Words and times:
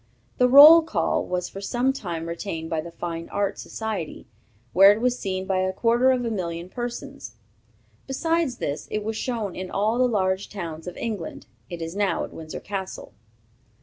The 0.39 0.49
"Roll 0.49 0.81
Call" 0.81 1.23
was 1.27 1.47
for 1.47 1.61
some 1.61 1.93
time 1.93 2.27
retained 2.27 2.71
by 2.71 2.81
the 2.81 2.89
Fine 2.89 3.29
Art 3.29 3.59
Society, 3.59 4.25
where 4.73 4.91
it 4.91 4.99
was 4.99 5.19
seen 5.19 5.45
by 5.45 5.59
a 5.59 5.71
quarter 5.71 6.09
of 6.09 6.25
a 6.25 6.31
million 6.31 6.69
persons. 6.69 7.35
Besides 8.07 8.55
this, 8.57 8.87
it 8.89 9.03
was 9.03 9.15
shown 9.15 9.55
in 9.55 9.69
all 9.69 9.99
the 9.99 10.07
large 10.07 10.49
towns 10.49 10.87
of 10.87 10.97
England. 10.97 11.45
It 11.69 11.83
is 11.83 11.95
now 11.95 12.23
at 12.23 12.33
Windsor 12.33 12.59
Castle. 12.61 13.13